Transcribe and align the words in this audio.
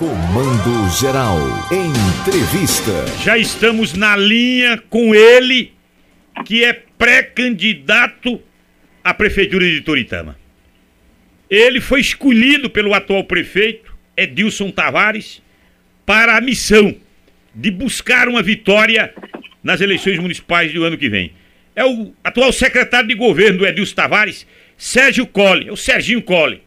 Comando 0.00 0.88
Geral. 1.00 1.40
Entrevista. 1.72 3.04
Já 3.24 3.36
estamos 3.36 3.94
na 3.94 4.16
linha 4.16 4.80
com 4.88 5.12
ele, 5.12 5.72
que 6.44 6.64
é 6.64 6.72
pré-candidato 6.72 8.40
à 9.02 9.12
Prefeitura 9.12 9.68
de 9.68 9.80
Toritama. 9.80 10.38
Ele 11.50 11.80
foi 11.80 12.00
escolhido 12.00 12.70
pelo 12.70 12.94
atual 12.94 13.24
prefeito, 13.24 13.92
Edilson 14.16 14.70
Tavares, 14.70 15.42
para 16.06 16.36
a 16.36 16.40
missão 16.40 16.94
de 17.52 17.68
buscar 17.68 18.28
uma 18.28 18.40
vitória 18.40 19.12
nas 19.64 19.80
eleições 19.80 20.20
municipais 20.20 20.72
do 20.72 20.84
ano 20.84 20.96
que 20.96 21.08
vem. 21.08 21.32
É 21.74 21.84
o 21.84 22.14
atual 22.22 22.52
secretário 22.52 23.08
de 23.08 23.16
governo 23.16 23.58
do 23.58 23.66
Edilson 23.66 23.96
Tavares, 23.96 24.46
Sérgio 24.76 25.26
Colli, 25.26 25.66
é 25.66 25.72
o 25.72 25.76
Serginho 25.76 26.22
Colli. 26.22 26.62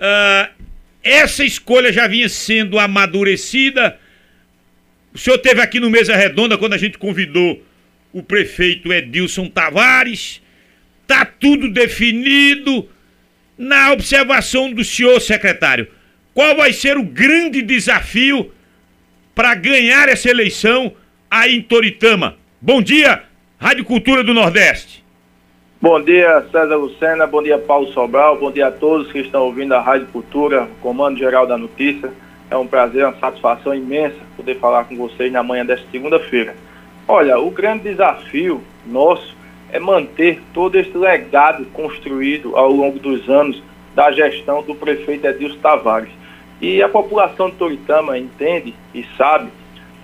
Uh, 0.00 0.71
essa 1.02 1.44
escolha 1.44 1.92
já 1.92 2.06
vinha 2.06 2.28
sendo 2.28 2.78
amadurecida. 2.78 3.98
O 5.12 5.18
senhor 5.18 5.38
teve 5.38 5.60
aqui 5.60 5.80
no 5.80 5.90
Mesa 5.90 6.16
Redonda 6.16 6.56
quando 6.56 6.74
a 6.74 6.78
gente 6.78 6.96
convidou 6.96 7.62
o 8.12 8.22
prefeito 8.22 8.92
Edilson 8.92 9.48
Tavares. 9.48 10.40
Tá 11.06 11.24
tudo 11.24 11.68
definido. 11.68 12.88
Na 13.58 13.92
observação 13.92 14.72
do 14.72 14.82
senhor 14.82 15.20
secretário, 15.20 15.86
qual 16.34 16.56
vai 16.56 16.72
ser 16.72 16.96
o 16.96 17.04
grande 17.04 17.60
desafio 17.60 18.52
para 19.34 19.54
ganhar 19.54 20.08
essa 20.08 20.30
eleição 20.30 20.96
aí 21.30 21.56
em 21.56 21.62
Toritama? 21.62 22.38
Bom 22.60 22.80
dia, 22.80 23.24
Rádio 23.58 23.84
Cultura 23.84 24.24
do 24.24 24.32
Nordeste. 24.32 25.01
Bom 25.82 26.00
dia, 26.00 26.46
César 26.52 26.76
Lucena, 26.76 27.26
bom 27.26 27.42
dia, 27.42 27.58
Paulo 27.58 27.88
Sobral, 27.88 28.38
bom 28.38 28.52
dia 28.52 28.68
a 28.68 28.70
todos 28.70 29.10
que 29.10 29.18
estão 29.18 29.46
ouvindo 29.46 29.74
a 29.74 29.80
Rádio 29.80 30.06
Cultura, 30.12 30.68
Comando 30.80 31.18
Geral 31.18 31.44
da 31.44 31.58
Notícia. 31.58 32.12
É 32.48 32.56
um 32.56 32.68
prazer, 32.68 33.04
uma 33.04 33.18
satisfação 33.18 33.74
imensa 33.74 34.14
poder 34.36 34.60
falar 34.60 34.84
com 34.84 34.96
vocês 34.96 35.32
na 35.32 35.42
manhã 35.42 35.66
desta 35.66 35.84
segunda-feira. 35.90 36.54
Olha, 37.08 37.36
o 37.40 37.50
grande 37.50 37.82
desafio 37.82 38.62
nosso 38.86 39.34
é 39.72 39.80
manter 39.80 40.40
todo 40.54 40.78
esse 40.78 40.96
legado 40.96 41.66
construído 41.72 42.56
ao 42.56 42.70
longo 42.70 43.00
dos 43.00 43.28
anos 43.28 43.60
da 43.92 44.12
gestão 44.12 44.62
do 44.62 44.76
prefeito 44.76 45.26
Edilson 45.26 45.58
Tavares. 45.58 46.12
E 46.60 46.80
a 46.80 46.88
população 46.88 47.50
de 47.50 47.56
Toritama 47.56 48.16
entende 48.16 48.72
e 48.94 49.04
sabe 49.18 49.50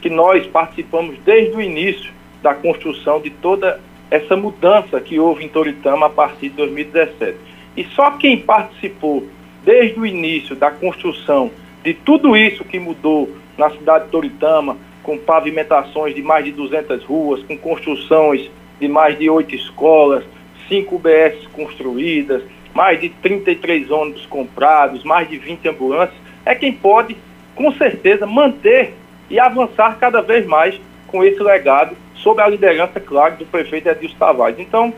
que 0.02 0.10
nós 0.10 0.44
participamos 0.44 1.16
desde 1.24 1.56
o 1.56 1.62
início 1.62 2.10
da 2.42 2.52
construção 2.52 3.20
de 3.20 3.30
toda 3.30 3.80
essa 4.10 4.36
mudança 4.36 5.00
que 5.00 5.18
houve 5.18 5.44
em 5.44 5.48
Toritama 5.48 6.06
a 6.06 6.10
partir 6.10 6.48
de 6.48 6.56
2017. 6.56 7.36
E 7.76 7.84
só 7.94 8.12
quem 8.12 8.38
participou 8.38 9.26
desde 9.64 9.98
o 10.00 10.06
início 10.06 10.56
da 10.56 10.70
construção 10.70 11.50
de 11.82 11.94
tudo 11.94 12.36
isso 12.36 12.64
que 12.64 12.78
mudou 12.78 13.30
na 13.56 13.70
cidade 13.70 14.06
de 14.06 14.10
Toritama, 14.10 14.76
com 15.02 15.18
pavimentações 15.18 16.14
de 16.14 16.22
mais 16.22 16.44
de 16.44 16.52
200 16.52 17.04
ruas, 17.04 17.42
com 17.42 17.56
construções 17.56 18.50
de 18.80 18.88
mais 18.88 19.18
de 19.18 19.28
oito 19.28 19.54
escolas, 19.54 20.24
cinco 20.68 20.96
UBS 20.96 21.46
construídas, 21.52 22.42
mais 22.74 23.00
de 23.00 23.08
33 23.08 23.90
ônibus 23.90 24.26
comprados, 24.26 25.02
mais 25.04 25.28
de 25.28 25.38
20 25.38 25.68
ambulâncias, 25.68 26.18
é 26.44 26.54
quem 26.54 26.72
pode, 26.72 27.16
com 27.54 27.72
certeza, 27.72 28.26
manter 28.26 28.94
e 29.30 29.38
avançar 29.40 29.98
cada 29.98 30.20
vez 30.20 30.46
mais 30.46 30.78
com 31.06 31.24
esse 31.24 31.42
legado 31.42 31.96
sob 32.22 32.40
a 32.40 32.48
liderança, 32.48 33.00
claro, 33.00 33.36
do 33.36 33.46
prefeito 33.46 33.88
Edilson 33.88 34.16
Tavares. 34.18 34.58
Então, 34.58 34.92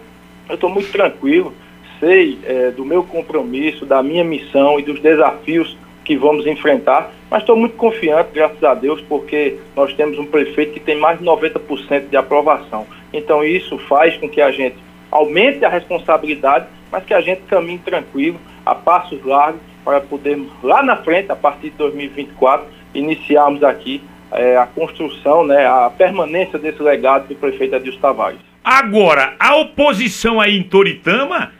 eu 0.48 0.54
estou 0.54 0.70
muito 0.70 0.90
tranquilo, 0.90 1.54
sei 1.98 2.38
é, 2.44 2.70
do 2.70 2.84
meu 2.84 3.02
compromisso, 3.04 3.86
da 3.86 4.02
minha 4.02 4.24
missão 4.24 4.78
e 4.78 4.82
dos 4.82 5.00
desafios 5.00 5.76
que 6.04 6.16
vamos 6.16 6.46
enfrentar, 6.46 7.12
mas 7.30 7.42
estou 7.42 7.54
muito 7.54 7.76
confiante, 7.76 8.30
graças 8.32 8.62
a 8.64 8.74
Deus, 8.74 9.00
porque 9.02 9.58
nós 9.76 9.92
temos 9.94 10.18
um 10.18 10.26
prefeito 10.26 10.72
que 10.72 10.80
tem 10.80 10.96
mais 10.96 11.18
de 11.18 11.24
90% 11.24 12.08
de 12.08 12.16
aprovação. 12.16 12.86
Então, 13.12 13.44
isso 13.44 13.78
faz 13.78 14.16
com 14.16 14.28
que 14.28 14.40
a 14.40 14.50
gente 14.50 14.76
aumente 15.10 15.64
a 15.64 15.68
responsabilidade, 15.68 16.66
mas 16.90 17.04
que 17.04 17.14
a 17.14 17.20
gente 17.20 17.42
caminhe 17.42 17.78
tranquilo, 17.78 18.38
a 18.64 18.74
passos 18.74 19.24
largos, 19.24 19.60
para 19.84 20.00
podermos, 20.00 20.50
lá 20.62 20.82
na 20.82 20.96
frente, 20.96 21.30
a 21.30 21.36
partir 21.36 21.70
de 21.70 21.76
2024, 21.76 22.66
iniciarmos 22.94 23.62
aqui 23.62 24.02
é, 24.32 24.56
a 24.56 24.66
construção, 24.66 25.44
né, 25.44 25.66
a 25.66 25.90
permanência 25.90 26.58
desse 26.58 26.82
legado 26.82 27.28
do 27.28 27.34
prefeito 27.34 27.76
Adilson 27.76 28.00
Tavares. 28.00 28.40
Agora, 28.62 29.34
a 29.38 29.56
oposição 29.56 30.40
aí 30.40 30.56
em 30.56 30.62
Toritama, 30.62 31.52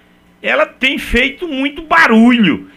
ela 0.43 0.67
tem 0.67 0.99
feito 0.99 1.49
muito 1.49 1.83
barulho 1.83 2.69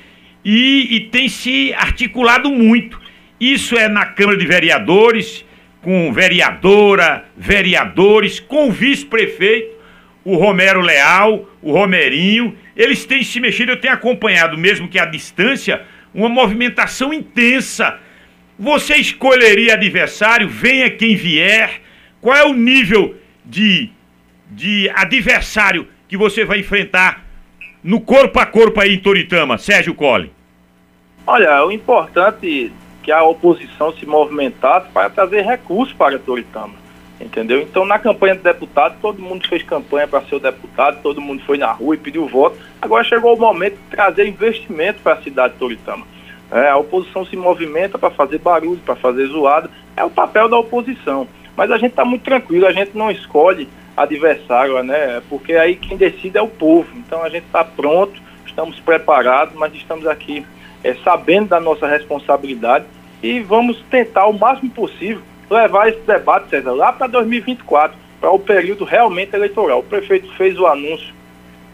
e, 0.43 0.95
e 0.95 0.99
tem 1.01 1.27
se 1.27 1.73
articulado 1.73 2.49
muito. 2.49 2.99
Isso 3.39 3.77
é 3.77 3.87
na 3.87 4.05
Câmara 4.05 4.37
de 4.37 4.45
Vereadores, 4.45 5.45
com 5.81 6.13
vereadora, 6.13 7.25
vereadores, 7.35 8.39
com 8.39 8.69
o 8.69 8.71
vice-prefeito, 8.71 9.75
o 10.23 10.37
Romero 10.37 10.79
Leal, 10.79 11.49
o 11.61 11.73
Romerinho. 11.73 12.55
Eles 12.75 13.05
têm 13.05 13.23
se 13.23 13.39
mexido, 13.39 13.73
eu 13.73 13.81
tenho 13.81 13.93
acompanhado, 13.93 14.57
mesmo 14.57 14.87
que 14.87 14.97
à 14.97 15.05
distância, 15.05 15.81
uma 16.13 16.29
movimentação 16.29 17.13
intensa 17.13 17.99
você 18.57 18.95
escolheria 18.95 19.73
adversário, 19.73 20.47
venha 20.47 20.89
quem 20.89 21.15
vier. 21.15 21.81
Qual 22.21 22.35
é 22.35 22.45
o 22.45 22.53
nível 22.53 23.15
de, 23.43 23.89
de 24.49 24.89
adversário 24.95 25.87
que 26.07 26.15
você 26.15 26.45
vai 26.45 26.59
enfrentar 26.59 27.25
no 27.83 27.99
corpo 27.99 28.39
a 28.39 28.45
corpo 28.45 28.79
aí 28.79 28.93
em 28.93 28.99
Toritama, 28.99 29.57
Sérgio 29.57 29.93
Colli? 29.93 30.31
Olha, 31.25 31.65
o 31.65 31.71
importante 31.71 32.71
é 32.71 32.83
que 33.03 33.11
a 33.11 33.23
oposição 33.23 33.93
se 33.93 34.05
movimentasse 34.05 34.87
para 34.93 35.09
trazer 35.09 35.41
recursos 35.41 35.93
para 35.93 36.17
Toritama, 36.17 36.75
entendeu? 37.19 37.61
Então, 37.61 37.85
na 37.85 37.99
campanha 37.99 38.35
de 38.35 38.41
deputado, 38.41 38.97
todo 39.01 39.21
mundo 39.21 39.47
fez 39.47 39.63
campanha 39.63 40.07
para 40.07 40.21
ser 40.21 40.39
deputado, 40.39 41.01
todo 41.01 41.19
mundo 41.19 41.43
foi 41.45 41.57
na 41.57 41.71
rua 41.71 41.95
e 41.95 41.97
pediu 41.97 42.27
voto. 42.27 42.57
Agora 42.81 43.03
chegou 43.03 43.35
o 43.35 43.39
momento 43.39 43.73
de 43.73 43.95
trazer 43.95 44.27
investimento 44.27 45.01
para 45.01 45.13
a 45.13 45.21
cidade 45.21 45.53
de 45.53 45.59
Toritama. 45.59 46.05
É, 46.53 46.69
a 46.69 46.77
oposição 46.77 47.25
se 47.25 47.35
movimenta 47.35 47.97
para 47.97 48.11
fazer 48.11 48.37
barulho, 48.37 48.79
para 48.85 48.95
fazer 48.95 49.25
zoada. 49.25 49.71
É 49.97 50.03
o 50.03 50.09
papel 50.09 50.47
da 50.47 50.57
oposição. 50.59 51.27
Mas 51.57 51.71
a 51.71 51.77
gente 51.77 51.91
está 51.91 52.05
muito 52.05 52.21
tranquilo, 52.21 52.67
a 52.67 52.71
gente 52.71 52.95
não 52.95 53.09
escolhe 53.09 53.67
adversário, 53.97 54.81
né? 54.83 55.19
Porque 55.27 55.53
aí 55.53 55.75
quem 55.75 55.97
decide 55.97 56.37
é 56.37 56.41
o 56.41 56.47
povo. 56.47 56.87
Então 56.95 57.23
a 57.23 57.29
gente 57.29 57.45
está 57.45 57.63
pronto, 57.63 58.21
estamos 58.45 58.79
preparados, 58.79 59.55
mas 59.55 59.73
estamos 59.73 60.05
aqui 60.05 60.45
é, 60.83 60.93
sabendo 61.03 61.49
da 61.49 61.59
nossa 61.59 61.87
responsabilidade 61.87 62.85
e 63.23 63.39
vamos 63.39 63.81
tentar 63.89 64.27
o 64.27 64.33
máximo 64.33 64.69
possível 64.69 65.23
levar 65.49 65.89
esse 65.89 66.01
debate, 66.01 66.49
César, 66.49 66.71
lá 66.71 66.91
para 66.91 67.07
2024, 67.07 67.97
para 68.21 68.29
o 68.29 68.37
período 68.37 68.83
realmente 68.83 69.35
eleitoral. 69.35 69.79
O 69.79 69.83
prefeito 69.83 70.31
fez 70.35 70.59
o 70.59 70.67
anúncio 70.67 71.13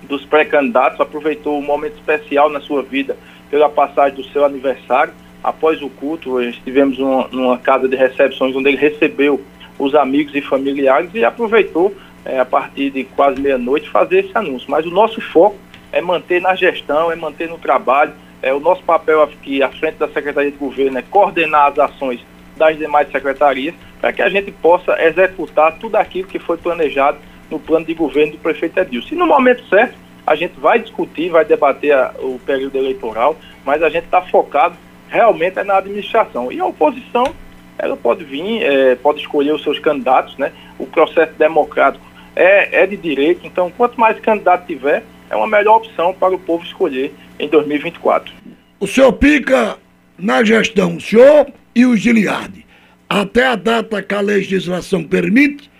dos 0.04 0.24
pré-candidatos, 0.26 1.02
aproveitou 1.02 1.58
um 1.58 1.62
momento 1.62 1.96
especial 1.96 2.50
na 2.50 2.62
sua 2.62 2.82
vida 2.82 3.18
pela 3.50 3.70
passagem 3.70 4.16
do 4.16 4.24
seu 4.26 4.46
aniversário. 4.46 5.14
Após 5.44 5.82
o 5.82 5.90
culto, 5.90 6.42
estivemos 6.42 6.98
numa, 6.98 7.28
numa 7.30 7.58
casa 7.58 7.88
de 7.88 7.96
recepções 7.96 8.56
onde 8.56 8.70
ele 8.70 8.78
recebeu 8.78 9.42
os 9.78 9.96
amigos 9.96 10.36
e 10.36 10.42
familiares 10.42 11.10
e 11.14 11.24
aproveitou, 11.24 11.96
é, 12.26 12.40
a 12.40 12.46
partir 12.46 12.90
de 12.90 13.06
quase 13.06 13.40
meia-noite, 13.40 13.90
fazer 13.90 14.26
esse 14.26 14.38
anúncio. 14.38 14.70
Mas 14.70 14.86
o 14.86 14.92
nosso 14.92 15.22
foco 15.22 15.56
é 15.92 16.02
manter 16.02 16.42
na 16.42 16.54
gestão, 16.56 17.12
é 17.12 17.16
manter 17.16 17.48
no 17.48 17.58
trabalho. 17.58 18.12
É, 18.42 18.54
o 18.54 18.60
nosso 18.60 18.84
papel 18.84 19.22
aqui 19.24 19.64
à 19.64 19.70
frente 19.70 19.96
da 19.96 20.08
Secretaria 20.10 20.52
de 20.52 20.58
Governo 20.58 20.98
é 20.98 21.02
coordenar 21.02 21.72
as 21.72 21.80
ações 21.80 22.20
das 22.58 22.78
demais 22.78 23.10
secretarias 23.10 23.74
para 24.02 24.14
que 24.14 24.22
a 24.22 24.30
gente 24.30 24.52
possa 24.52 25.02
executar 25.02 25.78
tudo 25.78 25.96
aquilo 25.96 26.28
que 26.28 26.40
foi 26.40 26.58
planejado 26.58 27.18
no 27.50 27.60
plano 27.60 27.86
de 27.86 27.94
governo 27.94 28.34
do 28.34 28.38
prefeito 28.38 28.80
Edilson. 28.80 29.16
E 29.16 29.18
no 29.18 29.26
momento 29.26 29.66
certo, 29.68 29.96
a 30.30 30.36
gente 30.36 30.60
vai 30.60 30.78
discutir, 30.78 31.32
vai 31.32 31.44
debater 31.44 31.92
a, 31.92 32.14
o 32.20 32.40
período 32.46 32.78
eleitoral, 32.78 33.36
mas 33.66 33.82
a 33.82 33.90
gente 33.90 34.06
está 34.06 34.22
focado 34.22 34.78
realmente 35.08 35.58
é 35.58 35.64
na 35.64 35.78
administração. 35.78 36.52
E 36.52 36.60
a 36.60 36.66
oposição, 36.68 37.34
ela 37.80 37.98
pode 37.98 38.24
vir, 38.24 38.62
é, 38.62 38.94
pode 38.94 39.22
escolher 39.22 39.54
os 39.54 39.64
seus 39.64 39.80
candidatos, 39.80 40.38
né? 40.38 40.52
O 40.78 40.86
processo 40.86 41.34
democrático 41.34 42.06
é, 42.36 42.84
é 42.84 42.86
de 42.86 42.96
direito, 42.96 43.48
então 43.48 43.74
quanto 43.76 44.00
mais 44.00 44.20
candidato 44.20 44.68
tiver, 44.68 45.04
é 45.32 45.36
uma 45.36 45.48
melhor 45.48 45.78
opção 45.78 46.14
para 46.14 46.36
o 46.36 46.38
povo 46.38 46.64
escolher 46.64 47.12
em 47.40 47.48
2024. 47.48 48.32
O 48.80 48.86
senhor 48.86 49.12
pica 49.14 49.78
na 50.16 50.44
gestão, 50.44 50.98
o 50.98 51.02
senhor 51.02 51.48
e 51.74 51.88
o 51.88 51.98
Giliardi, 51.98 52.68
até 53.10 53.48
a 53.48 53.56
data 53.56 54.04
que 54.04 54.14
a 54.14 54.22
legislação 54.22 55.04
permite, 55.04 55.72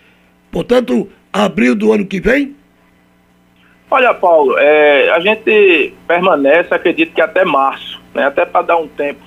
portanto, 0.50 1.08
abril 1.32 1.76
do 1.76 1.92
ano 1.92 2.04
que 2.04 2.20
vem, 2.20 2.56
Olha, 3.90 4.14
Paulo, 4.14 4.56
é, 4.56 5.10
a 5.10 5.18
gente 5.18 5.92
permanece, 6.06 6.72
acredito 6.72 7.12
que 7.12 7.20
até 7.20 7.44
março, 7.44 8.00
né, 8.14 8.24
até 8.24 8.46
para 8.46 8.62
dar 8.62 8.76
um 8.76 8.86
tempo 8.86 9.20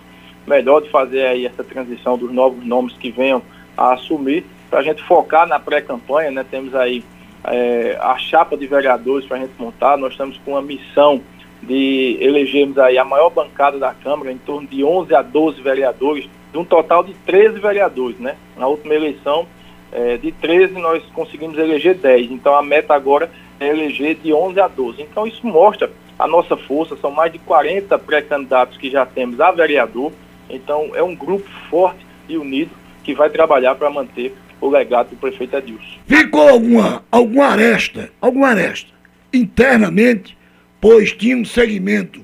melhor 0.47 0.81
de 0.81 0.89
fazer 0.89 1.25
aí 1.25 1.45
essa 1.45 1.65
transição 1.65 2.17
dos 2.17 2.31
novos 2.31 2.65
nomes 2.65 2.95
que 2.95 3.11
venham 3.11 3.41
a 3.75 3.93
assumir, 3.93 4.45
para 4.69 4.79
a 4.79 4.83
gente 4.83 5.03
focar 5.03 5.45
na 5.45 5.59
pré-campanha, 5.59 6.31
né, 6.31 6.45
temos 6.49 6.73
aí 6.73 7.03
é, 7.43 7.97
a 7.99 8.17
chapa 8.17 8.55
de 8.55 8.65
vereadores 8.65 9.27
para 9.27 9.35
a 9.35 9.39
gente 9.41 9.51
montar, 9.59 9.97
nós 9.97 10.13
estamos 10.13 10.37
com 10.45 10.51
uma 10.51 10.61
missão 10.61 11.21
de 11.61 12.17
elegermos 12.21 12.77
aí 12.77 12.97
a 12.97 13.03
maior 13.03 13.29
bancada 13.29 13.77
da 13.77 13.93
Câmara, 13.93 14.31
em 14.31 14.37
torno 14.37 14.65
de 14.65 14.81
11 14.81 15.13
a 15.13 15.21
12 15.21 15.61
vereadores, 15.61 16.29
de 16.53 16.57
um 16.57 16.63
total 16.63 17.03
de 17.03 17.13
13 17.25 17.59
vereadores, 17.59 18.17
né? 18.19 18.35
Na 18.57 18.67
última 18.67 18.93
eleição, 18.93 19.45
é, 19.91 20.17
de 20.17 20.31
13 20.31 20.73
nós 20.73 21.03
conseguimos 21.13 21.57
eleger 21.57 21.95
10, 21.95 22.31
então 22.31 22.55
a 22.55 22.61
meta 22.61 22.93
agora 22.93 23.29
eleger 23.67 24.15
de 24.15 24.33
11 24.33 24.59
a 24.59 24.67
12. 24.67 25.01
Então 25.01 25.27
isso 25.27 25.45
mostra 25.45 25.91
a 26.17 26.27
nossa 26.27 26.55
força, 26.55 26.95
são 26.97 27.11
mais 27.11 27.31
de 27.31 27.39
40 27.39 27.97
pré-candidatos 27.99 28.77
que 28.77 28.89
já 28.89 29.05
temos 29.05 29.39
a 29.39 29.51
vereador, 29.51 30.11
então 30.49 30.91
é 30.93 31.01
um 31.01 31.15
grupo 31.15 31.49
forte 31.69 32.05
e 32.29 32.37
unido 32.37 32.71
que 33.03 33.13
vai 33.13 33.29
trabalhar 33.29 33.75
para 33.75 33.89
manter 33.89 34.33
o 34.61 34.69
legado 34.69 35.09
do 35.09 35.15
prefeito 35.17 35.57
Adilson. 35.57 35.99
Ficou 36.05 36.47
alguma, 36.47 37.03
alguma 37.11 37.47
aresta, 37.47 38.11
alguma 38.21 38.49
aresta 38.49 38.93
internamente, 39.33 40.37
pois 40.79 41.11
tinha 41.11 41.35
um 41.35 41.43
segmento 41.43 42.23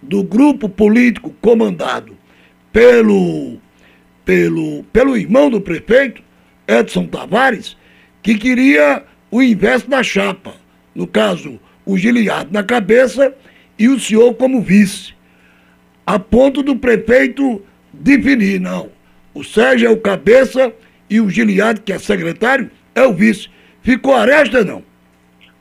do 0.00 0.22
grupo 0.22 0.68
político 0.68 1.34
comandado 1.40 2.16
pelo, 2.72 3.58
pelo, 4.24 4.84
pelo 4.92 5.16
irmão 5.16 5.48
do 5.48 5.60
prefeito, 5.60 6.22
Edson 6.66 7.06
Tavares, 7.06 7.76
que 8.22 8.36
queria 8.36 9.04
o 9.30 9.42
inverso 9.42 9.88
da 9.88 10.02
chapa. 10.02 10.54
No 10.94 11.06
caso, 11.06 11.58
o 11.84 11.96
Giliardo 11.96 12.52
na 12.52 12.62
cabeça 12.62 13.34
e 13.78 13.88
o 13.88 13.98
senhor 13.98 14.34
como 14.34 14.60
vice. 14.60 15.14
A 16.06 16.18
ponto 16.18 16.62
do 16.62 16.76
prefeito 16.76 17.62
definir, 17.92 18.60
não. 18.60 18.90
O 19.34 19.42
Sérgio 19.42 19.88
é 19.88 19.90
o 19.90 20.00
cabeça 20.00 20.72
e 21.08 21.20
o 21.20 21.30
Giliardo, 21.30 21.80
que 21.80 21.92
é 21.92 21.98
secretário, 21.98 22.70
é 22.94 23.02
o 23.02 23.12
vice. 23.12 23.48
Ficou 23.82 24.14
aresta 24.14 24.64
não? 24.64 24.82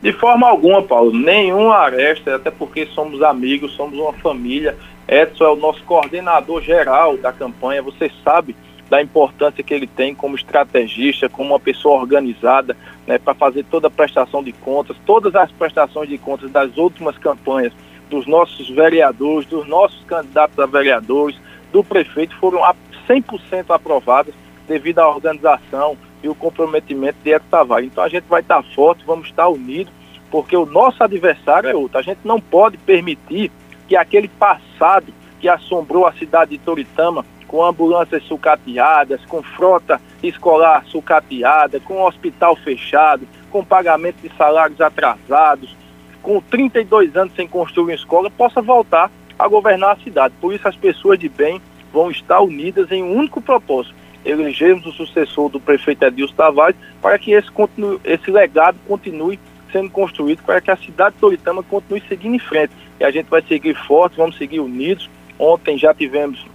De 0.02 0.12
forma 0.14 0.48
alguma, 0.48 0.82
Paulo, 0.82 1.14
nenhuma 1.14 1.76
aresta, 1.78 2.36
até 2.36 2.50
porque 2.50 2.88
somos 2.88 3.22
amigos, 3.22 3.74
somos 3.74 3.98
uma 4.00 4.14
família. 4.14 4.76
Edson 5.08 5.44
é 5.44 5.50
o 5.50 5.56
nosso 5.56 5.84
coordenador 5.84 6.62
geral 6.62 7.18
da 7.18 7.32
campanha, 7.32 7.84
você 7.84 8.12
sabe 8.24 8.56
da 8.90 9.02
importância 9.02 9.64
que 9.64 9.74
ele 9.74 9.88
tem 9.88 10.14
como 10.14 10.36
estrategista, 10.36 11.30
como 11.30 11.52
uma 11.52 11.60
pessoa 11.60 12.02
organizada, 12.02 12.76
né, 13.08 13.18
para 13.18 13.34
fazer 13.34 13.66
toda 13.66 13.88
a 13.88 13.92
prestação 13.92 14.44
de 14.44 14.52
contas, 14.52 14.96
todas 15.06 15.36
as 15.36 15.52
prestações 15.52 16.10
de 16.10 16.18
contas 16.18 16.52
das 16.52 16.78
últimas 16.78 17.18
campanhas 17.18 17.74
dos 18.10 18.28
nossos 18.28 18.70
vereadores, 18.70 19.48
dos 19.48 19.68
nossos 19.68 20.04
candidatos 20.04 20.60
a 20.60 20.66
vereadores, 20.66 21.38
do 21.72 21.84
prefeito, 21.84 22.36
foram 22.38 22.62
100% 23.08 23.74
aprovadas 23.74 24.34
devido 24.68 25.00
à 25.00 25.10
organização 25.10 25.98
e 26.22 26.30
o 26.30 26.36
comprometimento 26.36 27.18
de 27.24 27.32
Edson 27.32 27.48
Tavares. 27.50 27.88
Então 27.88 28.04
a 28.04 28.10
gente 28.10 28.26
vai 28.26 28.42
estar 28.42 28.62
forte, 28.76 29.04
vamos 29.06 29.28
estar 29.28 29.48
unidos, 29.48 29.92
porque 30.30 30.56
o 30.56 30.66
nosso 30.66 31.04
adversário 31.04 31.70
é 31.70 31.76
outro. 31.76 31.98
A 31.98 32.02
gente 32.02 32.20
não 32.24 32.40
pode 32.40 32.78
permitir 32.78 33.52
que 33.88 33.96
aquele 33.96 34.28
passado 34.28 35.14
que 35.40 35.50
assombrou 35.50 36.06
a 36.06 36.14
cidade 36.14 36.52
de 36.52 36.58
Toritama 36.60 37.26
com 37.52 37.66
ambulâncias 37.66 38.24
sucateadas, 38.24 39.26
com 39.26 39.44
frota 39.44 40.00
escolar 40.24 40.86
sucateada, 40.86 41.82
com 41.82 42.02
hospital 42.02 42.56
fechado, 42.56 43.28
com 43.52 43.62
pagamento 43.62 44.22
de 44.22 44.34
salários 44.38 44.80
atrasados, 44.80 45.76
com 46.22 46.40
32 46.40 47.14
anos 47.18 47.36
sem 47.36 47.46
construir 47.46 47.84
uma 47.84 47.94
escola, 47.94 48.32
possa 48.32 48.62
voltar 48.62 49.12
a 49.38 49.48
governar 49.50 49.98
a 49.98 50.02
cidade. 50.02 50.34
Por 50.40 50.54
isso 50.54 50.66
as 50.66 50.78
pessoas 50.78 51.20
de 51.20 51.28
bem 51.28 51.62
vão 51.92 52.10
estar 52.10 52.40
unidas 52.40 52.90
em 52.90 53.04
um 53.04 53.18
único 53.18 53.42
propósito, 53.42 53.96
elegermos 54.24 54.86
o 54.86 54.94
sucessor 54.94 55.50
do 55.50 55.60
prefeito 55.60 56.06
Edilson 56.06 56.36
Tavares 56.36 56.78
para 57.02 57.20
que 57.20 57.34
esse, 57.34 57.52
continue, 57.52 58.00
esse 58.06 58.32
legado 58.32 58.78
continue 58.88 59.38
sendo 59.74 59.90
construído, 59.90 60.42
para 60.44 60.62
que 60.62 60.72
a 60.72 60.78
cidade 60.78 61.16
de 61.16 61.22
Toritama 61.22 61.64
continue 61.64 62.02
seguindo 62.08 62.36
em 62.36 62.40
frente. 62.40 62.72
E 62.98 63.04
a 63.04 63.12
gente 63.12 63.28
vai 63.28 63.42
seguir 63.42 63.76
forte, 63.76 64.16
vamos 64.16 64.38
seguir 64.38 64.62
unidos. 64.62 65.10
Ontem 65.38 65.78
já 65.78 65.94
tivemos 65.94 66.46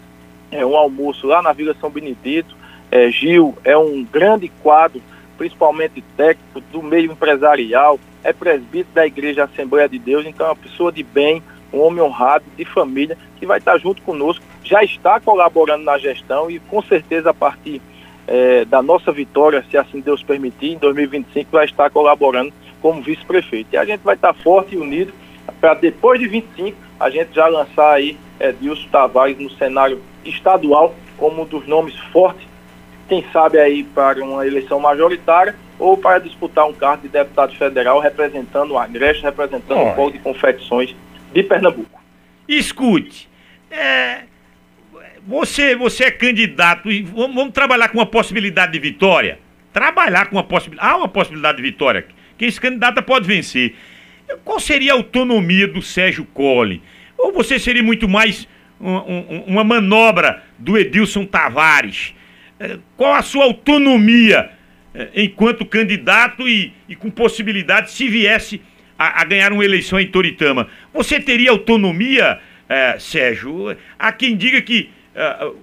é, 0.50 0.64
um 0.64 0.76
almoço 0.76 1.26
lá 1.26 1.42
na 1.42 1.52
Vila 1.52 1.74
São 1.80 1.90
Benedito. 1.90 2.56
É, 2.90 3.10
Gil 3.10 3.56
é 3.64 3.76
um 3.76 4.04
grande 4.04 4.48
quadro, 4.62 5.02
principalmente 5.36 6.02
técnico, 6.16 6.60
do 6.72 6.82
meio 6.82 7.12
empresarial, 7.12 7.98
é 8.22 8.32
presbítero 8.32 8.94
da 8.94 9.06
Igreja 9.06 9.44
Assembleia 9.44 9.88
de 9.88 9.98
Deus, 9.98 10.24
então 10.26 10.46
é 10.46 10.50
uma 10.50 10.56
pessoa 10.56 10.90
de 10.90 11.02
bem, 11.02 11.42
um 11.72 11.80
homem 11.80 12.02
honrado, 12.02 12.44
de 12.56 12.64
família, 12.64 13.18
que 13.38 13.46
vai 13.46 13.58
estar 13.58 13.76
junto 13.78 14.02
conosco, 14.02 14.44
já 14.64 14.82
está 14.82 15.20
colaborando 15.20 15.84
na 15.84 15.98
gestão 15.98 16.50
e 16.50 16.58
com 16.58 16.82
certeza 16.82 17.30
a 17.30 17.34
partir 17.34 17.80
é, 18.26 18.64
da 18.64 18.82
nossa 18.82 19.12
vitória, 19.12 19.64
se 19.70 19.76
assim 19.76 20.00
Deus 20.00 20.22
permitir, 20.22 20.72
em 20.72 20.78
2025 20.78 21.50
vai 21.52 21.64
estar 21.64 21.90
colaborando 21.90 22.52
como 22.80 23.02
vice-prefeito. 23.02 23.70
E 23.72 23.76
a 23.76 23.84
gente 23.84 24.00
vai 24.00 24.14
estar 24.14 24.34
forte 24.34 24.74
e 24.74 24.78
unido 24.78 25.12
para 25.60 25.74
depois 25.74 26.18
de 26.18 26.26
25 26.26 26.76
a 26.98 27.10
gente 27.10 27.34
já 27.34 27.46
lançar 27.46 27.94
aí 27.94 28.18
Edilson 28.40 28.88
Tavares 28.88 29.38
no 29.38 29.50
cenário 29.50 30.00
estadual 30.24 30.94
como 31.16 31.42
um 31.42 31.46
dos 31.46 31.66
nomes 31.66 31.96
fortes, 32.12 32.46
quem 33.08 33.24
sabe 33.32 33.58
aí 33.58 33.84
para 33.84 34.22
uma 34.22 34.46
eleição 34.46 34.78
majoritária 34.80 35.54
ou 35.78 35.96
para 35.96 36.18
disputar 36.18 36.66
um 36.66 36.72
cargo 36.72 37.02
de 37.02 37.08
deputado 37.08 37.54
federal 37.56 38.00
representando 38.00 38.72
o 38.72 38.78
Agreste, 38.78 39.22
representando 39.22 39.78
Olha. 39.78 39.92
o 39.92 39.94
polo 39.94 40.12
de 40.12 40.18
confecções 40.18 40.94
de 41.32 41.42
Pernambuco. 41.42 42.00
Escute, 42.48 43.28
é, 43.70 44.22
você, 45.26 45.74
você 45.74 46.04
é 46.04 46.10
candidato 46.10 46.90
e 46.90 47.02
vamos, 47.02 47.34
vamos, 47.34 47.52
trabalhar 47.52 47.88
com 47.88 47.98
uma 47.98 48.06
possibilidade 48.06 48.72
de 48.72 48.78
vitória. 48.78 49.38
Trabalhar 49.72 50.26
com 50.26 50.36
uma 50.36 50.44
possibilidade. 50.44 50.88
Há 50.88 50.96
uma 50.96 51.08
possibilidade 51.08 51.56
de 51.56 51.62
vitória. 51.62 52.06
Quem 52.38 52.50
se 52.50 52.60
candidata 52.60 53.02
pode 53.02 53.26
vencer. 53.26 53.74
Qual 54.44 54.58
seria 54.58 54.92
a 54.92 54.96
autonomia 54.96 55.66
do 55.68 55.82
Sérgio 55.82 56.24
Colli? 56.24 56.82
Ou 57.16 57.32
você 57.32 57.58
seria 57.58 57.82
muito 57.82 58.08
mais 58.08 58.46
um, 58.80 58.90
um, 58.90 59.44
uma 59.46 59.64
manobra 59.64 60.42
do 60.58 60.76
Edilson 60.76 61.24
Tavares? 61.24 62.14
É, 62.58 62.78
qual 62.96 63.14
a 63.14 63.22
sua 63.22 63.44
autonomia 63.44 64.50
é, 64.94 65.10
enquanto 65.14 65.64
candidato 65.64 66.48
e, 66.48 66.72
e 66.88 66.94
com 66.94 67.10
possibilidade, 67.10 67.90
se 67.90 68.08
viesse 68.08 68.60
a, 68.98 69.22
a, 69.22 69.24
ganhar 69.24 69.52
uma 69.52 69.64
eleição 69.64 69.98
em 69.98 70.06
Toritama? 70.06 70.68
Você 70.92 71.20
teria 71.20 71.50
autonomia, 71.50 72.38
é, 72.68 72.98
Sérgio? 72.98 73.76
Há 73.98 74.12
quem 74.12 74.36
diga 74.36 74.60
que 74.60 74.90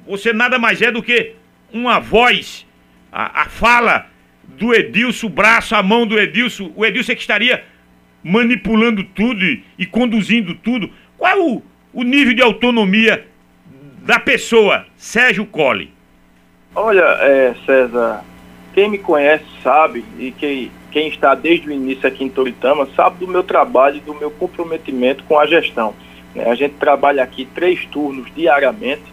você 0.08 0.34
nada 0.34 0.58
mais 0.58 0.82
é 0.82 0.92
do 0.92 1.04
que 1.04 1.34
uma 1.72 2.00
voz, 2.00 2.66
a, 3.12 3.44
a 3.44 3.46
fala 3.46 4.08
do 4.44 4.74
Edilson, 4.74 5.28
o 5.28 5.30
braço, 5.30 5.76
a 5.76 5.84
mão 5.84 6.06
do 6.06 6.20
Edilson. 6.20 6.72
O 6.76 6.86
Edilson 6.86 7.12
é 7.12 7.16
que 7.16 7.22
estaria 7.22 7.64
manipulando 8.24 9.04
tudo 9.04 9.44
e, 9.44 9.64
e 9.78 9.86
conduzindo 9.86 10.56
tudo. 10.56 10.90
Qual 11.24 11.32
é 11.32 11.42
o, 11.42 11.62
o 11.94 12.04
nível 12.04 12.34
de 12.34 12.42
autonomia 12.42 13.26
da 14.06 14.20
pessoa, 14.20 14.86
Sérgio 14.98 15.46
Colli? 15.46 15.90
Olha, 16.76 17.00
é, 17.22 17.56
César, 17.66 18.26
quem 18.74 18.90
me 18.90 18.98
conhece 18.98 19.46
sabe, 19.64 20.04
e 20.20 20.32
quem, 20.32 20.70
quem 20.92 21.08
está 21.08 21.34
desde 21.34 21.70
o 21.70 21.72
início 21.72 22.06
aqui 22.06 22.26
em 22.26 22.30
Toritama, 22.30 22.90
sabe 22.94 23.20
do 23.20 23.28
meu 23.30 23.42
trabalho 23.42 23.96
e 23.96 24.00
do 24.02 24.14
meu 24.14 24.30
comprometimento 24.32 25.24
com 25.24 25.40
a 25.40 25.46
gestão. 25.46 25.94
Né? 26.36 26.44
A 26.46 26.56
gente 26.56 26.74
trabalha 26.74 27.24
aqui 27.24 27.46
três 27.56 27.86
turnos 27.86 28.28
diariamente, 28.36 29.04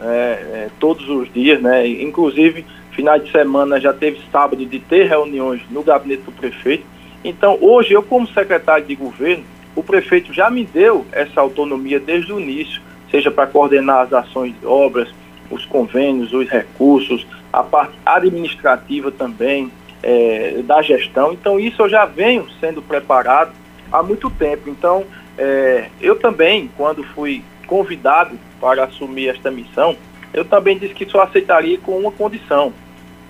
é, 0.00 0.06
é, 0.06 0.68
todos 0.80 1.06
os 1.10 1.30
dias, 1.30 1.60
né? 1.60 1.86
inclusive 1.86 2.64
finais 2.92 3.22
de 3.22 3.30
semana 3.30 3.78
já 3.78 3.92
teve 3.92 4.18
sábado 4.32 4.64
de 4.64 4.78
ter 4.78 5.06
reuniões 5.08 5.60
no 5.70 5.82
gabinete 5.82 6.22
do 6.22 6.32
prefeito. 6.32 6.86
Então, 7.22 7.58
hoje, 7.60 7.92
eu, 7.92 8.02
como 8.02 8.26
secretário 8.28 8.86
de 8.86 8.94
governo, 8.94 9.44
o 9.74 9.82
prefeito 9.82 10.32
já 10.32 10.50
me 10.50 10.64
deu 10.64 11.06
essa 11.12 11.40
autonomia 11.40 12.00
desde 12.00 12.32
o 12.32 12.40
início, 12.40 12.80
seja 13.10 13.30
para 13.30 13.46
coordenar 13.46 14.00
as 14.00 14.12
ações 14.12 14.54
de 14.58 14.66
obras, 14.66 15.08
os 15.50 15.64
convênios, 15.66 16.32
os 16.32 16.48
recursos, 16.48 17.26
a 17.52 17.62
parte 17.62 17.94
administrativa 18.04 19.10
também 19.10 19.70
é, 20.02 20.62
da 20.64 20.80
gestão. 20.82 21.32
Então, 21.32 21.58
isso 21.58 21.82
eu 21.82 21.88
já 21.88 22.04
venho 22.04 22.46
sendo 22.60 22.80
preparado 22.80 23.52
há 23.92 24.02
muito 24.02 24.30
tempo. 24.30 24.68
Então, 24.68 25.04
é, 25.36 25.88
eu 26.00 26.16
também, 26.16 26.70
quando 26.76 27.02
fui 27.02 27.42
convidado 27.66 28.38
para 28.60 28.84
assumir 28.84 29.28
esta 29.28 29.50
missão, 29.50 29.96
eu 30.32 30.44
também 30.44 30.78
disse 30.78 30.94
que 30.94 31.06
só 31.06 31.22
aceitaria 31.22 31.78
com 31.78 31.98
uma 31.98 32.12
condição, 32.12 32.72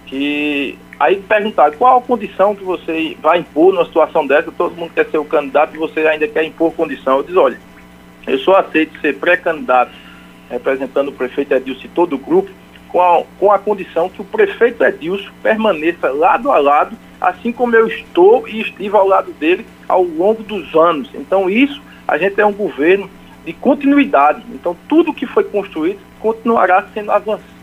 que 0.06 0.78
aí 1.00 1.16
perguntar 1.16 1.72
qual 1.72 1.98
a 1.98 2.02
condição 2.02 2.54
que 2.54 2.62
você 2.62 3.16
vai 3.22 3.38
impor 3.38 3.72
numa 3.72 3.86
situação 3.86 4.26
dessa, 4.26 4.52
todo 4.52 4.76
mundo 4.76 4.92
quer 4.94 5.06
ser 5.06 5.16
o 5.16 5.24
candidato 5.24 5.74
e 5.74 5.78
você 5.78 6.00
ainda 6.00 6.28
quer 6.28 6.44
impor 6.44 6.74
condição. 6.74 7.16
Eu 7.16 7.22
disse, 7.22 7.38
olha, 7.38 7.58
eu 8.26 8.38
só 8.38 8.56
aceito 8.56 9.00
ser 9.00 9.16
pré-candidato 9.16 9.92
representando 10.50 11.08
o 11.08 11.12
prefeito 11.12 11.54
Edilson 11.54 11.86
e 11.86 11.88
todo 11.88 12.14
o 12.14 12.18
grupo, 12.18 12.50
com 12.88 13.00
a, 13.00 13.22
com 13.38 13.50
a 13.50 13.58
condição 13.58 14.10
que 14.10 14.20
o 14.20 14.24
prefeito 14.24 14.84
Edilson 14.84 15.30
permaneça 15.42 16.10
lado 16.10 16.50
a 16.50 16.58
lado, 16.58 16.94
assim 17.18 17.50
como 17.50 17.74
eu 17.74 17.86
estou 17.86 18.46
e 18.46 18.60
estive 18.60 18.94
ao 18.94 19.08
lado 19.08 19.32
dele 19.32 19.64
ao 19.88 20.02
longo 20.02 20.42
dos 20.42 20.74
anos. 20.74 21.08
Então 21.14 21.48
isso, 21.48 21.80
a 22.06 22.18
gente 22.18 22.38
é 22.38 22.44
um 22.44 22.52
governo 22.52 23.08
de 23.46 23.54
continuidade. 23.54 24.42
Então 24.50 24.76
tudo 24.86 25.14
que 25.14 25.24
foi 25.24 25.44
construído 25.44 26.00
continuará 26.18 26.86
sendo 26.92 27.10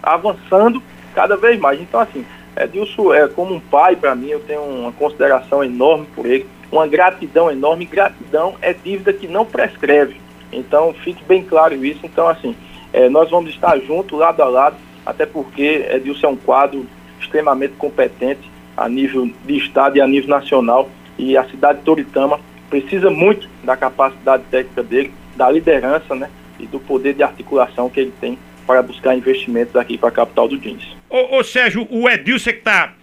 avançando 0.02 0.82
cada 1.14 1.38
vez 1.38 1.60
mais. 1.60 1.80
Então 1.80 2.00
assim, 2.00 2.26
Edilson 2.64 3.14
é 3.14 3.28
como 3.28 3.54
um 3.54 3.60
pai 3.60 3.96
para 3.96 4.16
mim, 4.16 4.30
eu 4.30 4.40
tenho 4.40 4.62
uma 4.62 4.92
consideração 4.92 5.64
enorme 5.64 6.08
por 6.16 6.26
ele, 6.26 6.46
uma 6.72 6.88
gratidão 6.88 7.52
enorme. 7.52 7.86
Gratidão 7.86 8.56
é 8.62 8.74
dívida 8.74 9.14
que 9.14 9.28
não 9.28 9.46
prescreve. 9.46 10.20
Então, 10.52 10.94
fique 10.94 11.24
bem 11.24 11.44
claro 11.44 11.74
isso. 11.86 12.00
Então, 12.04 12.28
assim, 12.28 12.56
é, 12.92 13.10
nós 13.10 13.30
vamos 13.30 13.50
estar 13.52 13.78
juntos, 13.80 14.18
lado 14.18 14.42
a 14.42 14.46
lado, 14.46 14.76
até 15.06 15.26
porque 15.26 15.88
Edilson 15.92 16.28
é 16.28 16.30
um 16.32 16.36
quadro 16.36 16.86
extremamente 17.20 17.74
competente 17.76 18.50
a 18.76 18.88
nível 18.88 19.30
de 19.46 19.58
Estado 19.58 19.98
e 19.98 20.02
a 20.02 20.08
nível 20.08 20.30
nacional. 20.30 20.90
E 21.18 21.36
a 21.36 21.44
cidade 21.46 21.80
de 21.80 21.86
Toritama 21.86 22.40
precisa 22.70 23.10
muito 23.10 23.50
da 23.64 23.76
capacidade 23.76 24.44
técnica 24.52 24.84
dele, 24.84 25.14
da 25.36 25.50
liderança 25.50 26.14
né, 26.16 26.30
e 26.60 26.66
do 26.66 26.80
poder 26.80 27.14
de 27.14 27.24
articulação 27.24 27.90
que 27.90 28.00
ele 28.00 28.14
tem 28.20 28.38
para 28.66 28.82
buscar 28.82 29.16
investimentos 29.16 29.76
aqui 29.76 29.98
para 29.98 30.10
a 30.10 30.12
capital 30.12 30.48
do 30.48 30.58
Jeans. 30.58 30.97
Ô, 31.10 31.38
ô 31.38 31.44
Sérgio, 31.44 31.88
o 31.90 32.10
Edilson 32.10 32.52
que 32.52 32.58
está 32.58 32.94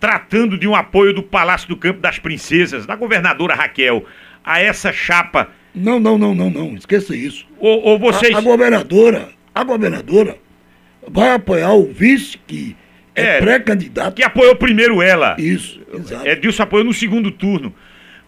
tratando 0.00 0.58
de 0.58 0.66
um 0.66 0.74
apoio 0.74 1.14
do 1.14 1.22
Palácio 1.22 1.68
do 1.68 1.76
Campo 1.76 2.00
das 2.00 2.18
Princesas, 2.18 2.86
da 2.86 2.96
governadora 2.96 3.54
Raquel, 3.54 4.04
a 4.44 4.60
essa 4.60 4.92
chapa. 4.92 5.50
Não, 5.74 6.00
não, 6.00 6.18
não, 6.18 6.34
não, 6.34 6.50
não, 6.50 6.74
esqueça 6.74 7.14
isso. 7.14 7.46
Ou, 7.58 7.80
ou 7.82 7.98
vocês... 7.98 8.34
a, 8.34 8.38
a 8.38 8.40
governadora, 8.40 9.28
a 9.54 9.62
governadora 9.62 10.36
vai 11.08 11.32
apoiar 11.32 11.72
o 11.72 11.86
vice 11.86 12.38
que 12.46 12.76
é, 13.14 13.36
é 13.36 13.40
pré-candidato. 13.40 14.16
Que 14.16 14.24
apoiou 14.24 14.56
primeiro 14.56 15.00
ela. 15.00 15.36
Isso, 15.38 15.80
exato. 15.94 16.26
Edilson 16.26 16.64
apoiou 16.64 16.84
no 16.84 16.92
segundo 16.92 17.30
turno. 17.30 17.74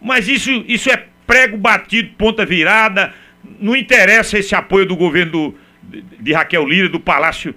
Mas 0.01 0.29
isso, 0.29 0.51
isso 0.69 0.91
é 0.91 1.05
prego 1.27 1.57
batido, 1.57 2.11
ponta 2.17 2.47
virada. 2.47 3.13
Não 3.59 3.75
interessa 3.75 4.39
esse 4.39 4.55
apoio 4.55 4.87
do 4.87 4.97
governo 4.97 5.33
do, 5.33 5.55
de, 5.83 6.03
de 6.21 6.33
Raquel 6.33 6.67
Lira, 6.67 6.89
do 6.89 7.01
Palácio 7.01 7.55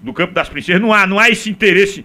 do 0.00 0.12
Campo 0.12 0.32
das 0.32 0.48
Princesas. 0.48 0.80
Não 0.80 0.92
há, 0.92 1.06
não 1.06 1.18
há 1.18 1.28
esse 1.30 1.50
interesse 1.50 2.04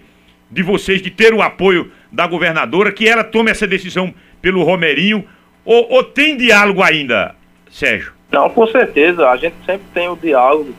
de 0.50 0.64
vocês 0.64 1.02
de 1.02 1.10
ter 1.10 1.34
o 1.34 1.42
apoio 1.42 1.92
da 2.12 2.28
governadora, 2.28 2.92
que 2.92 3.08
ela 3.08 3.24
tome 3.24 3.52
essa 3.52 3.68
decisão 3.68 4.14
pelo 4.42 4.64
Romerinho. 4.64 5.26
Ou, 5.64 5.92
ou 5.92 6.04
tem 6.04 6.36
diálogo 6.36 6.82
ainda, 6.82 7.36
Sérgio? 7.70 8.14
Não, 8.32 8.50
com 8.50 8.66
certeza. 8.68 9.30
A 9.30 9.38
gente 9.38 9.56
sempre 9.66 9.86
tem 9.94 10.10
o 10.10 10.16
diálogo 10.16 10.74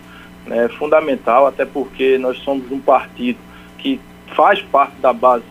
né, 0.47 0.69
fundamental, 0.79 1.47
até 1.47 1.65
porque 1.65 2.19
nós 2.19 2.39
somos 2.39 2.71
um 2.71 2.81
partido 2.81 3.39
que 3.79 4.01
faz 4.35 4.61
parte 4.61 4.97
da 5.01 5.13
base 5.13 5.45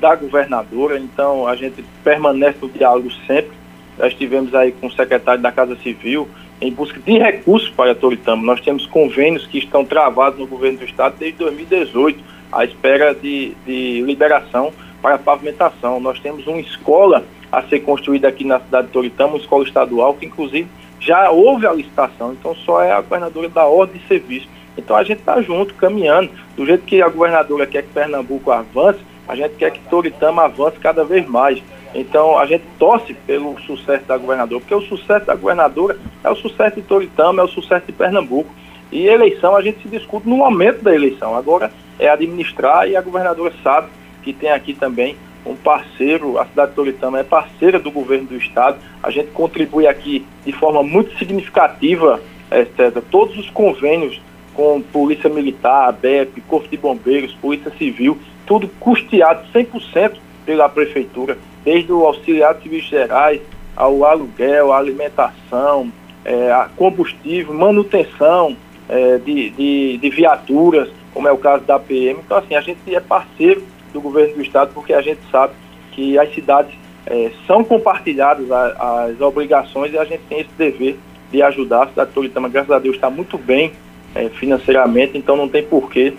da 0.00 0.16
governadora, 0.16 0.98
então 0.98 1.46
a 1.46 1.54
gente 1.54 1.84
permanece 2.02 2.58
no 2.60 2.68
diálogo 2.68 3.10
sempre. 3.26 3.52
Já 3.96 4.08
estivemos 4.08 4.52
aí 4.52 4.72
com 4.72 4.88
o 4.88 4.92
secretário 4.92 5.40
da 5.40 5.52
Casa 5.52 5.76
Civil 5.76 6.28
em 6.62 6.72
busca 6.72 7.00
de 7.00 7.18
recursos 7.18 7.68
para 7.70 7.94
Toritama. 7.94 8.42
Nós 8.42 8.60
temos 8.60 8.86
convênios 8.86 9.46
que 9.46 9.58
estão 9.58 9.84
travados 9.84 10.38
no 10.38 10.46
governo 10.46 10.78
do 10.78 10.84
estado 10.84 11.16
desde 11.18 11.38
2018, 11.38 12.22
à 12.52 12.64
espera 12.64 13.12
de, 13.12 13.52
de 13.66 14.00
liberação 14.02 14.72
para 15.02 15.18
pavimentação. 15.18 15.98
Nós 15.98 16.20
temos 16.20 16.46
uma 16.46 16.60
escola 16.60 17.24
a 17.50 17.62
ser 17.64 17.80
construída 17.80 18.28
aqui 18.28 18.44
na 18.44 18.60
cidade 18.60 18.86
de 18.86 18.92
Toritama, 18.92 19.34
uma 19.34 19.38
escola 19.38 19.64
estadual, 19.64 20.14
que 20.14 20.26
inclusive 20.26 20.68
já 21.00 21.30
houve 21.30 21.66
a 21.66 21.72
licitação, 21.72 22.32
então 22.32 22.54
só 22.54 22.80
é 22.80 22.92
a 22.92 23.00
governadora 23.00 23.48
da 23.48 23.66
ordem 23.66 24.00
de 24.00 24.06
serviço. 24.06 24.48
Então 24.78 24.96
a 24.96 25.02
gente 25.02 25.18
está 25.18 25.42
junto, 25.42 25.74
caminhando. 25.74 26.30
Do 26.56 26.64
jeito 26.64 26.84
que 26.84 27.02
a 27.02 27.08
governadora 27.08 27.66
quer 27.66 27.82
que 27.82 27.88
Pernambuco 27.88 28.52
avance, 28.52 29.00
a 29.26 29.34
gente 29.34 29.56
quer 29.56 29.72
que 29.72 29.80
Toritama 29.90 30.44
avance 30.44 30.78
cada 30.78 31.04
vez 31.04 31.26
mais. 31.28 31.60
Então 31.94 32.38
a 32.38 32.46
gente 32.46 32.64
torce 32.78 33.14
pelo 33.14 33.60
sucesso 33.60 34.04
da 34.04 34.16
governadora, 34.16 34.60
porque 34.60 34.74
o 34.74 34.82
sucesso 34.82 35.26
da 35.26 35.34
governadora 35.34 35.98
é 36.24 36.30
o 36.30 36.36
sucesso 36.36 36.76
de 36.76 36.82
Toritama, 36.82 37.42
é 37.42 37.44
o 37.44 37.48
sucesso 37.48 37.86
de 37.86 37.92
Pernambuco. 37.92 38.50
E 38.90 39.06
eleição 39.06 39.56
a 39.56 39.62
gente 39.62 39.82
se 39.82 39.88
discute 39.88 40.28
no 40.28 40.36
momento 40.36 40.82
da 40.82 40.94
eleição. 40.94 41.34
Agora 41.34 41.70
é 41.98 42.08
administrar 42.08 42.88
e 42.88 42.96
a 42.96 43.00
governadora 43.00 43.52
sabe 43.62 43.88
que 44.22 44.32
tem 44.32 44.50
aqui 44.50 44.74
também 44.74 45.16
um 45.44 45.56
parceiro, 45.56 46.38
a 46.38 46.46
cidade 46.46 46.70
de 46.70 46.76
Toritama 46.76 47.18
é 47.18 47.24
parceira 47.24 47.78
do 47.78 47.90
governo 47.90 48.28
do 48.28 48.36
estado. 48.36 48.78
A 49.02 49.10
gente 49.10 49.30
contribui 49.32 49.86
aqui 49.86 50.24
de 50.44 50.52
forma 50.52 50.82
muito 50.82 51.18
significativa, 51.18 52.20
é, 52.50 52.64
César, 52.76 53.02
todos 53.10 53.36
os 53.38 53.50
convênios 53.50 54.20
com 54.54 54.80
Polícia 54.80 55.30
Militar, 55.30 55.88
ABEP, 55.88 56.40
Corpo 56.42 56.68
de 56.68 56.76
Bombeiros, 56.76 57.32
Polícia 57.34 57.72
Civil, 57.76 58.18
tudo 58.46 58.68
custeado 58.78 59.46
100% 59.52 60.16
pela 60.44 60.68
Prefeitura, 60.68 61.38
desde 61.64 61.92
o 61.92 62.04
auxiliar 62.04 62.54
de 62.54 62.62
serviços 62.62 62.90
gerais, 62.90 63.40
ao 63.76 64.04
aluguel, 64.04 64.72
à 64.72 64.78
alimentação, 64.78 65.90
é, 66.24 66.52
a 66.52 66.68
combustível, 66.76 67.54
manutenção 67.54 68.56
é, 68.88 69.18
de, 69.18 69.50
de, 69.50 69.98
de, 69.98 70.10
viaturas, 70.10 70.88
como 71.12 71.28
é 71.28 71.32
o 71.32 71.38
caso 71.38 71.64
da 71.64 71.78
PM. 71.78 72.20
Então, 72.24 72.36
assim, 72.36 72.54
a 72.54 72.60
gente 72.60 72.94
é 72.94 73.00
parceiro 73.00 73.62
do 73.92 74.00
governo 74.00 74.34
do 74.34 74.42
Estado 74.42 74.72
porque 74.74 74.92
a 74.92 75.02
gente 75.02 75.20
sabe 75.30 75.54
que 75.92 76.18
as 76.18 76.32
cidades 76.34 76.74
é, 77.06 77.30
são 77.46 77.64
compartilhadas 77.64 78.50
as 78.50 79.20
obrigações 79.20 79.92
e 79.92 79.98
a 79.98 80.04
gente 80.04 80.22
tem 80.28 80.40
esse 80.40 80.52
dever 80.56 80.96
de 81.30 81.42
ajudar. 81.42 81.84
A 81.84 81.88
cidade 81.88 82.08
de 82.10 82.14
Toritama, 82.14 82.48
graças 82.48 82.70
a 82.70 82.78
Deus, 82.78 82.94
está 82.94 83.10
muito 83.10 83.36
bem 83.36 83.72
é, 84.14 84.28
financeiramente, 84.28 85.16
então 85.16 85.36
não 85.36 85.48
tem 85.48 85.62
porquê 85.62 86.14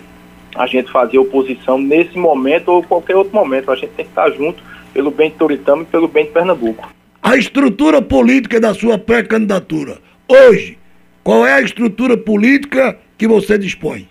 a 0.54 0.66
gente 0.66 0.90
fazer 0.90 1.18
oposição 1.18 1.78
nesse 1.78 2.16
momento 2.16 2.68
ou 2.68 2.82
qualquer 2.82 3.16
outro 3.16 3.34
momento. 3.34 3.70
A 3.70 3.76
gente 3.76 3.90
tem 3.90 4.04
que 4.04 4.10
estar 4.10 4.30
junto 4.30 4.62
pelo 4.94 5.10
bem 5.10 5.28
de 5.28 5.36
Toritama 5.36 5.82
e 5.82 5.86
pelo 5.86 6.06
bem 6.06 6.24
de 6.24 6.30
Pernambuco. 6.30 6.88
A 7.20 7.36
estrutura 7.36 8.00
política 8.00 8.60
da 8.60 8.72
sua 8.72 8.96
pré-candidatura. 8.96 9.98
Hoje, 10.28 10.78
qual 11.24 11.44
é 11.44 11.54
a 11.54 11.60
estrutura 11.60 12.16
política 12.16 12.96
que 13.18 13.26
você 13.26 13.58
dispõe? 13.58 14.08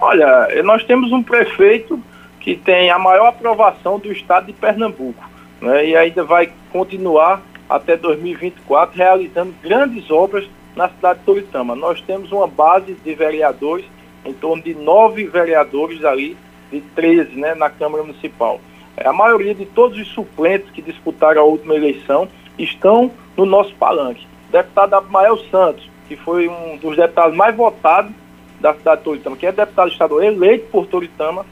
Olha, 0.00 0.62
nós 0.64 0.82
temos 0.84 1.12
um 1.12 1.22
prefeito 1.22 2.02
que 2.40 2.56
tem 2.56 2.90
a 2.90 2.98
maior 2.98 3.28
aprovação 3.28 4.00
do 4.00 4.10
estado 4.10 4.46
de 4.46 4.52
Pernambuco. 4.52 5.30
Né, 5.60 5.86
e 5.90 5.96
ainda 5.96 6.24
vai 6.24 6.50
continuar 6.72 7.40
até 7.68 7.96
2024 7.96 8.98
realizando 8.98 9.54
grandes 9.62 10.10
obras 10.10 10.44
na 10.74 10.88
cidade 10.88 11.20
de 11.20 11.24
Toritama. 11.24 11.76
Nós 11.76 12.00
temos 12.00 12.32
uma 12.32 12.48
base 12.48 12.94
de 12.94 13.14
vereadores, 13.14 13.84
em 14.24 14.32
torno 14.32 14.60
de 14.60 14.74
nove 14.74 15.24
vereadores 15.26 16.04
ali, 16.04 16.36
de 16.70 16.80
13 16.80 17.36
né, 17.36 17.54
na 17.54 17.70
Câmara 17.70 18.02
Municipal. 18.02 18.60
É, 18.96 19.08
a 19.08 19.12
maioria 19.12 19.54
de 19.54 19.64
todos 19.66 19.98
os 19.98 20.08
suplentes 20.08 20.70
que 20.70 20.82
disputaram 20.82 21.40
a 21.40 21.44
última 21.44 21.74
eleição 21.74 22.28
estão 22.58 23.10
no 23.36 23.46
nosso 23.46 23.74
palanque. 23.74 24.26
O 24.48 24.52
deputado 24.52 24.94
Abmael 24.94 25.38
Santos, 25.50 25.88
que 26.08 26.16
foi 26.16 26.48
um 26.48 26.76
dos 26.76 26.96
deputados 26.96 27.34
mais 27.34 27.56
votados 27.56 28.12
da 28.60 28.74
cidade 28.74 28.98
de 28.98 29.04
Toritama, 29.04 29.36
que 29.36 29.46
é 29.46 29.52
deputado 29.52 29.90
estadual 29.90 30.22
eleito 30.22 30.66
por 30.70 30.86
Toritama, 30.86 31.44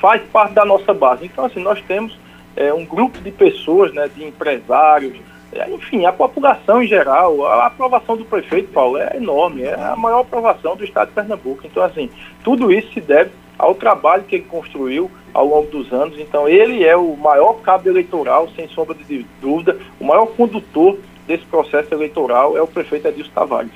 faz 0.00 0.20
parte 0.32 0.52
da 0.54 0.64
nossa 0.64 0.92
base. 0.92 1.24
Então, 1.24 1.44
assim, 1.44 1.60
nós 1.60 1.80
temos 1.82 2.18
é, 2.56 2.72
um 2.74 2.84
grupo 2.84 3.18
de 3.18 3.30
pessoas, 3.30 3.92
né, 3.94 4.08
de 4.14 4.24
empresários, 4.24 5.16
é, 5.52 5.70
enfim, 5.70 6.04
a 6.04 6.12
população 6.12 6.82
em 6.82 6.86
geral, 6.86 7.46
a 7.46 7.66
aprovação 7.66 8.16
do 8.16 8.24
prefeito, 8.24 8.72
Paulo, 8.72 8.98
é 8.98 9.16
enorme, 9.16 9.62
é 9.62 9.74
a 9.74 9.96
maior 9.96 10.20
aprovação 10.20 10.76
do 10.76 10.84
estado 10.84 11.08
de 11.08 11.14
Pernambuco. 11.14 11.64
Então, 11.64 11.82
assim, 11.82 12.10
tudo 12.42 12.72
isso 12.72 12.92
se 12.92 13.00
deve 13.00 13.30
ao 13.58 13.74
trabalho 13.74 14.24
que 14.24 14.36
ele 14.36 14.44
construiu 14.44 15.10
ao 15.32 15.46
longo 15.46 15.70
dos 15.70 15.92
anos. 15.92 16.18
Então, 16.18 16.48
ele 16.48 16.84
é 16.84 16.96
o 16.96 17.16
maior 17.16 17.60
cabo 17.62 17.88
eleitoral, 17.88 18.50
sem 18.54 18.68
sombra 18.68 18.94
de 18.94 19.24
dúvida, 19.40 19.78
o 19.98 20.04
maior 20.04 20.26
condutor 20.26 20.98
desse 21.26 21.44
processo 21.46 21.92
eleitoral 21.92 22.56
é 22.56 22.62
o 22.62 22.66
prefeito 22.66 23.08
Edilson 23.08 23.32
Tavares. 23.32 23.72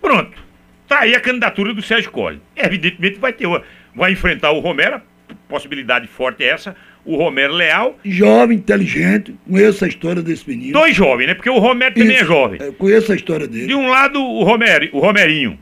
Pronto. 0.00 0.46
Tá 0.86 1.00
aí 1.00 1.14
a 1.14 1.20
candidatura 1.20 1.74
do 1.74 1.82
Sérgio 1.82 2.10
Colli. 2.10 2.40
Evidentemente 2.56 3.18
vai 3.18 3.32
ter, 3.32 3.46
vai 3.94 4.12
enfrentar 4.12 4.52
o 4.52 4.60
Romero, 4.60 5.02
possibilidade 5.46 6.06
forte 6.06 6.42
é 6.42 6.48
essa, 6.48 6.74
o 7.04 7.16
Romero 7.16 7.52
Leal. 7.52 7.98
Jovem, 8.04 8.56
inteligente, 8.56 9.34
conheço 9.48 9.84
a 9.84 9.88
história 9.88 10.22
desse 10.22 10.48
menino. 10.48 10.72
Dois 10.72 10.96
jovens, 10.96 11.26
né? 11.26 11.34
Porque 11.34 11.50
o 11.50 11.58
Romero 11.58 11.94
também 11.94 12.16
é 12.16 12.24
jovem. 12.24 12.60
Eu 12.60 12.72
conheço 12.72 13.12
a 13.12 13.16
história 13.16 13.46
dele. 13.46 13.66
De 13.66 13.74
um 13.74 13.88
lado, 13.88 14.18
o, 14.18 14.44
Romero, 14.44 14.88
o 14.92 14.98
Romerinho, 14.98 15.58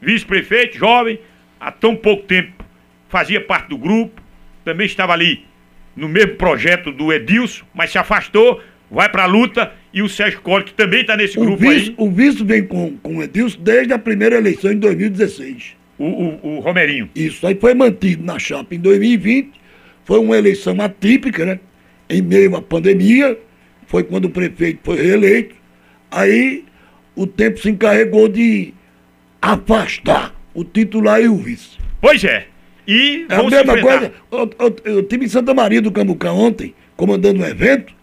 vice-prefeito, 0.00 0.78
jovem, 0.78 1.20
há 1.58 1.70
tão 1.70 1.94
pouco 1.94 2.22
tempo 2.24 2.59
fazia 3.10 3.40
parte 3.40 3.68
do 3.68 3.76
grupo, 3.76 4.22
também 4.64 4.86
estava 4.86 5.12
ali 5.12 5.44
no 5.94 6.08
mesmo 6.08 6.36
projeto 6.36 6.90
do 6.90 7.12
Edilson, 7.12 7.64
mas 7.74 7.90
se 7.90 7.98
afastou, 7.98 8.62
vai 8.90 9.08
para 9.08 9.24
a 9.24 9.26
luta, 9.26 9.72
e 9.92 10.00
o 10.00 10.08
Sérgio 10.08 10.40
Collor, 10.40 10.64
que 10.64 10.72
também 10.72 11.02
está 11.02 11.16
nesse 11.16 11.38
o 11.38 11.42
grupo 11.42 11.58
vice, 11.58 11.90
aí. 11.90 11.94
O 11.98 12.10
vice 12.10 12.42
vem 12.42 12.64
com, 12.64 12.96
com 12.98 13.16
o 13.16 13.22
Edilson 13.22 13.58
desde 13.60 13.92
a 13.92 13.98
primeira 13.98 14.36
eleição 14.36 14.72
em 14.72 14.78
2016. 14.78 15.76
O, 15.98 16.04
o, 16.04 16.56
o 16.56 16.60
Romerinho. 16.60 17.10
Isso, 17.14 17.46
aí 17.46 17.54
foi 17.54 17.74
mantido 17.74 18.24
na 18.24 18.38
chapa 18.38 18.74
em 18.74 18.78
2020 18.78 19.60
foi 20.10 20.18
uma 20.18 20.36
eleição 20.36 20.80
atípica, 20.80 21.46
né? 21.46 21.60
Em 22.08 22.20
meio 22.20 22.56
à 22.56 22.60
pandemia, 22.60 23.38
foi 23.86 24.02
quando 24.02 24.24
o 24.24 24.30
prefeito 24.30 24.80
foi 24.82 25.00
reeleito. 25.00 25.54
Aí 26.10 26.64
o 27.14 27.28
tempo 27.28 27.60
se 27.60 27.70
encarregou 27.70 28.28
de 28.28 28.74
afastar 29.40 30.34
o 30.52 30.64
titular 30.64 31.20
e 31.20 31.28
o 31.28 31.36
vice. 31.36 31.78
Pois 32.00 32.24
é. 32.24 32.48
E 32.90 33.24
é 33.28 33.36
a 33.36 33.42
mesma 33.44 33.80
coisa. 33.80 34.12
Eu, 34.32 34.50
eu, 34.58 34.76
eu 34.96 35.02
tive 35.04 35.24
em 35.24 35.28
Santa 35.28 35.54
Maria 35.54 35.80
do 35.80 35.92
Cambucá 35.92 36.32
ontem, 36.32 36.74
comandando 36.96 37.40
um 37.40 37.46
evento. 37.46 37.94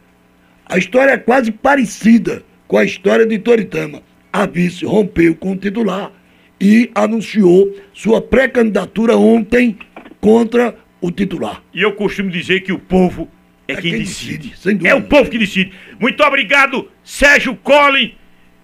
A 0.65 0.77
história 0.77 1.12
é 1.12 1.17
quase 1.17 1.51
parecida 1.51 2.41
com 2.70 2.77
a 2.77 2.86
história 2.86 3.25
de 3.25 3.38
Toritama. 3.38 4.01
A 4.32 4.46
vice 4.46 4.86
rompeu 4.86 5.36
com 5.36 5.51
o 5.51 5.58
titular 5.58 6.10
e 6.58 6.89
anunciou 6.96 7.75
sua 7.94 8.22
pré-candidatura 8.22 9.17
ontem 9.17 9.77
contra 10.22 10.74
o 11.01 11.12
titular. 11.12 11.62
E 11.74 11.82
eu 11.82 11.91
costumo 11.91 12.29
dizer 12.29 12.62
que 12.62 12.72
o 12.72 12.79
povo 12.79 13.27
é, 13.67 13.74
é 13.74 13.75
quem, 13.75 13.91
quem, 13.91 14.00
decide. 14.00 14.51
decide 14.51 14.88
é 14.88 14.96
o 14.96 15.01
povo 15.01 15.29
que 15.29 15.38
decide. 15.38 15.74
Muito 16.00 16.24
obrigado, 16.24 16.89
Sérgio 17.03 17.58
Collin, 17.58 18.15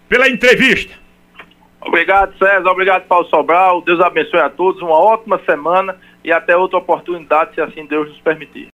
pela 0.08 0.30
entrevista. 0.30 0.94
Obrigado, 1.82 2.34
César. 2.38 2.70
Obrigado, 2.70 3.08
Paulo 3.08 3.28
Sobral. 3.28 3.82
Deus 3.82 4.00
abençoe 4.00 4.40
a 4.40 4.50
todos. 4.50 4.82
Uma 4.82 4.98
ótima 4.98 5.42
semana 5.46 5.98
e 6.24 6.32
até 6.32 6.56
outra 6.56 6.78
oportunidade, 6.78 7.56
se 7.56 7.62
assim 7.62 7.86
Deus 7.86 8.10
nos 8.10 8.22
permitir. 8.22 8.62